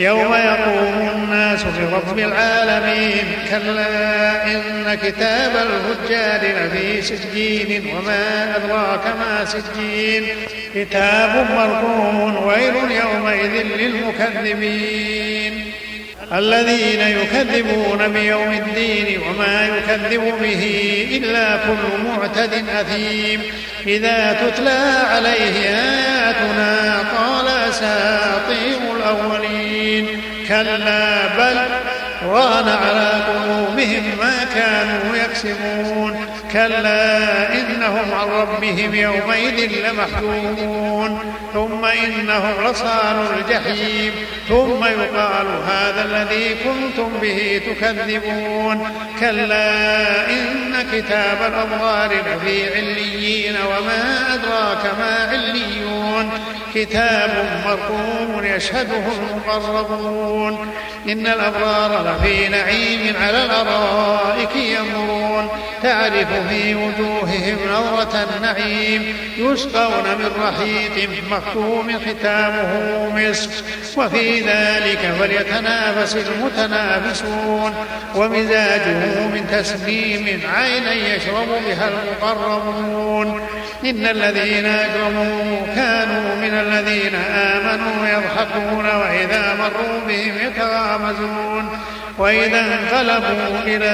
يوم 0.00 0.34
يقوم 0.34 1.10
الناس 1.14 1.64
لرب 1.78 2.18
العالمين 2.18 3.24
كلا 3.50 4.44
إن 4.46 4.98
كتاب 5.02 5.52
الفجار 5.56 6.40
لفي 6.40 7.02
سجين 7.02 7.86
وما 7.96 8.56
أدراك 8.56 9.06
ما 9.06 9.44
سجين. 9.44 10.24
كتاب 10.74 11.46
مرقوم 11.50 12.46
ويل 12.46 12.74
يومئذ 12.90 13.66
للمكذبين. 13.78 15.72
الذين 16.32 17.00
يكذبون 17.00 18.08
بيوم 18.08 18.52
الدين 18.52 19.20
وما 19.20 19.66
يكذب 19.66 20.24
به 20.42 20.62
إلا 21.10 21.56
كل 21.56 21.84
معتد 22.04 22.64
أثيم. 22.80 23.40
إذا 23.86 24.32
تتلى 24.32 24.80
عليه 25.10 25.56
آياتنا 25.68 26.98
قال 27.18 27.35
أساطير 27.76 28.78
الأولين. 28.96 30.22
كلا 30.48 31.26
بل 31.26 31.58
ران 32.26 32.68
على 32.68 33.10
قلوبهم 33.28 34.04
ما 34.18 34.44
كانوا 34.54 35.16
يكسبون. 35.16 36.26
كلا 36.52 37.52
إنهم 37.52 38.14
عن 38.14 38.28
ربهم 38.28 38.94
يومئذ 38.94 39.70
لمحجوبون. 39.72 41.34
ثم 41.54 41.84
إنهم 41.84 42.70
لصال 42.70 43.26
الجحيم. 43.38 44.12
ثم 44.48 44.84
يقال 44.84 45.46
هذا 45.68 46.04
الذي 46.04 46.56
كنتم 46.64 47.08
به 47.22 47.60
تكذبون. 47.66 48.88
كلا 49.20 50.30
إن 50.30 50.86
كتاب 50.92 51.38
الأبرار 51.40 52.10
لفي 52.12 52.74
عليين 52.74 53.56
وما 53.66 54.34
أدراك 54.34 54.84
ما 54.98 55.28
عليون. 55.30 56.05
كتاب 56.76 57.30
مرقوم 57.66 58.44
يشهده 58.44 59.02
المقربون. 59.20 60.70
إن 61.08 61.26
الأبرار 61.26 62.06
لفي 62.06 62.48
نعيم 62.48 63.16
على 63.16 63.44
الأرائك 63.44 64.56
ينظرون. 64.56 64.95
تعرف 65.86 66.48
في 66.48 66.74
وجوههم 66.74 67.58
نظرة 67.72 68.26
النعيم 68.36 69.16
يسقون 69.36 70.04
من 70.18 70.30
رحيق 70.42 71.10
مختوم 71.30 71.98
ختامه 71.98 73.10
مسك. 73.14 73.50
وفي 73.96 74.40
ذلك 74.40 75.14
فليتنافس 75.20 76.16
المتنافسون. 76.16 77.74
ومزاجه 78.14 79.26
من 79.26 79.46
تسليم 79.52 80.40
عينا 80.54 80.92
يشرب 80.92 81.48
بها 81.66 81.88
المقربون. 81.88 83.40
إن 83.84 84.06
الذين 84.06 84.66
أجرموا 84.66 85.66
كانوا 85.74 86.34
من 86.36 86.54
الذين 86.54 87.14
آمنوا 87.30 88.08
يضحكون 88.08 88.86
وإذا 88.86 89.54
مروا 89.54 90.00
بهم 90.08 90.34
يتغامزون. 90.46 91.78
وإذا 92.18 92.60
انقلبوا 92.60 93.58
إلى 93.66 93.86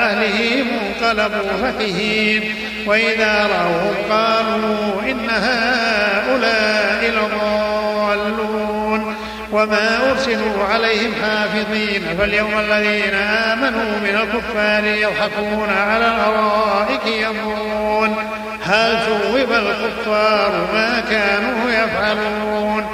أهلهم 0.00 0.66
انقلبوا 0.80 1.50
فكهين. 1.62 2.54
وإذا 2.86 3.46
رأوهم 3.46 3.94
قالوا 4.10 5.02
إن 5.10 5.30
هؤلاء 5.30 7.10
لضالون. 7.10 9.16
وما 9.52 10.10
أرسلوا 10.10 10.64
عليهم 10.64 11.12
حافظين. 11.22 12.02
فاليوم 12.18 12.58
الذين 12.58 13.14
آمنوا 13.14 13.98
من 13.98 14.18
الكفار 14.22 14.84
يضحكون 14.84 15.70
على 15.70 16.06
الأرائك 16.06 17.06
ينظرون 17.06 18.16
هل 18.64 18.98
ثوب 19.06 19.52
الكفار 19.52 20.68
ما 20.72 21.02
كانوا 21.10 21.70
يفعلون؟ 21.70 22.86